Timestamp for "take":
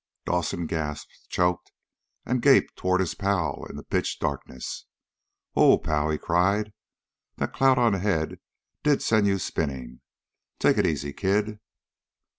10.57-10.79